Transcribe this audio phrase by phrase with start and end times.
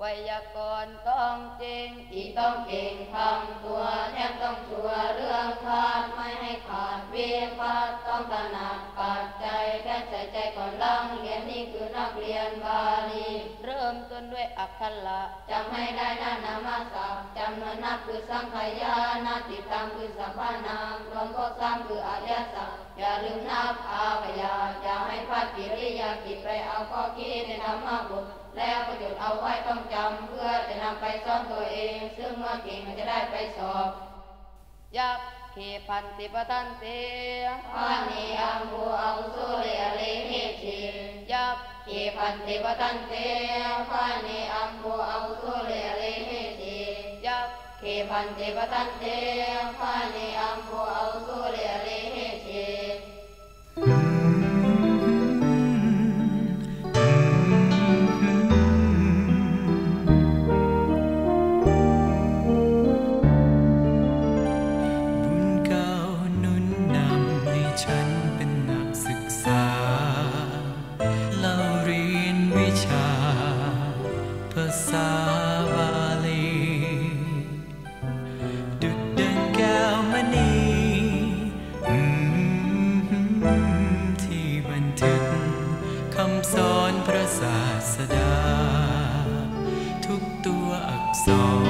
[0.00, 13.28] ไวยากรณ์ต้องจริงอีกต้องเก่งทำตัวแทบต้องชัวเรื่องขาดไม่ให้ขาดเวิพัฒน์ต้องตระหนักปัจจัยแค่ใส่ใจก่อนลังเรียนนี่คือนักเรียนบาลี
[13.64, 15.20] เริ่มต้นด้วยอักขระ
[15.50, 33.88] จำให้ได้นานามาศัพท์จำนวนนับคือสังขยานาติดตามคือสัมพานามรวมพวกสามคืออริยสัจอย่าลืมนับอาพยาอย่าให้พลาดกิริยากิจไปเอาข้อคิดในธรรมะบุตร แล้วประโยชน์เอาไว้ต้องจำเพื่อจะนำไปสอนตัวเอง ซึ่งเมื่อเก่งมันจะได้ไปสอบ
[34.96, 35.18] ยัก
[35.54, 36.84] ขีพันติปตันเต
[37.72, 39.66] พานิอัมภูอังสุเร
[39.96, 40.00] เล
[40.30, 40.80] หิชิ
[41.32, 41.56] ยัก
[41.86, 43.12] ขีพันติปตันเต
[43.88, 46.80] พานิอัมภูอังสุเรเลหิชิ
[47.26, 47.48] ยัก
[47.80, 49.04] ขีพันติปตันเต
[49.78, 51.85] พานิอัมภูอังสุเรเล
[74.88, 75.10] ภา
[75.74, 75.90] บา
[76.26, 76.46] ลี
[78.82, 80.52] ดุดดังแก้วมณี
[84.22, 85.24] ที่บันทึก
[86.14, 87.58] คำสอนพระศา
[87.94, 88.34] สดา
[90.06, 91.28] ทุกตัวอักษ
[91.64, 91.65] ร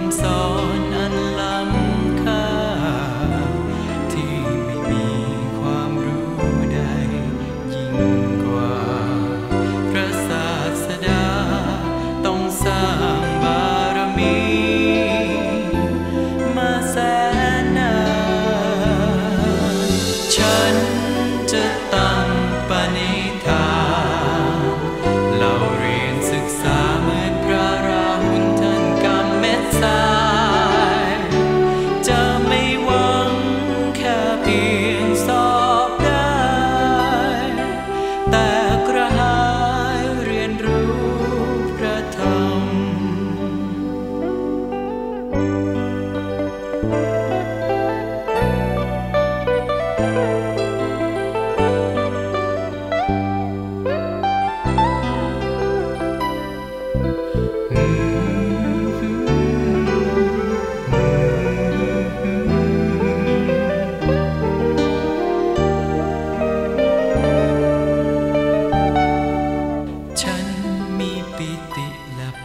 [0.00, 0.42] ำสอ
[0.90, 0.91] น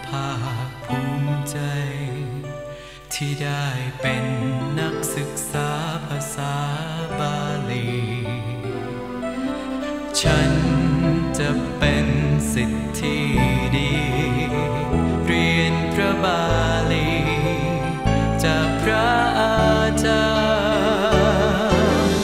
[0.07, 0.29] ภา
[0.67, 1.57] คภูมิใจ
[3.13, 3.67] ที่ได้
[4.01, 4.25] เป็น
[4.79, 5.69] นักศึกษา
[6.07, 6.53] ภาษา
[7.19, 7.37] บา
[7.69, 7.89] ลี
[10.21, 10.51] ฉัน
[11.39, 12.07] จะเป็น
[12.53, 13.25] สิทธิ์ที่
[13.75, 13.93] ดี
[15.25, 16.43] เรียนพระบา
[16.91, 17.11] ลี
[18.43, 19.57] จากพระอา
[20.05, 20.27] จา
[22.11, 22.21] รย์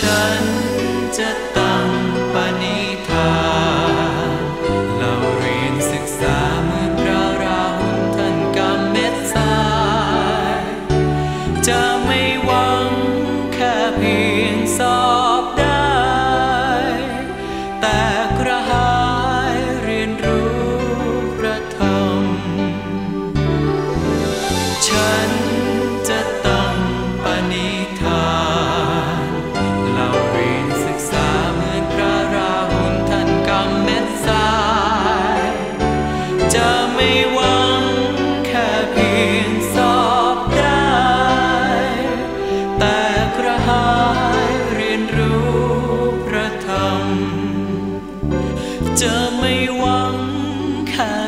[0.00, 0.42] ฉัน
[1.18, 1.30] จะ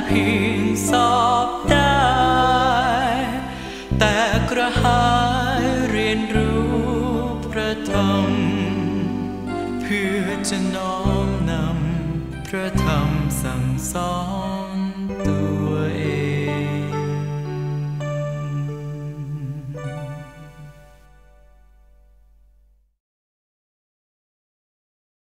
[0.09, 1.17] พียงสอ
[1.47, 1.99] บได้
[3.99, 4.19] แต่
[4.51, 5.07] กระหา
[5.63, 6.71] ยเรียนรู้
[7.53, 8.31] พระธรรม
[9.81, 13.09] เพื่อจะน้อมนำพระธรรม
[13.43, 14.17] สั่งสอ
[14.75, 14.77] น
[15.27, 15.58] ตัว